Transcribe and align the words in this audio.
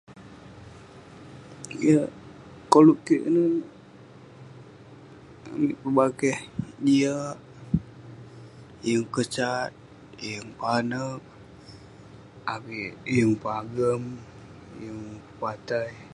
Koluk 2.71 2.99
kik, 3.05 3.21
amik 5.53 5.77
pebakeh 5.81 6.37
jiak, 6.85 7.37
yeng 8.85 9.05
kesat, 9.13 9.71
yeng 10.25 10.47
panouk, 10.59 11.21
avik 12.53 12.91
yeng 13.15 13.31
pagem..yeng 13.43 15.01
pepatai 15.25 15.91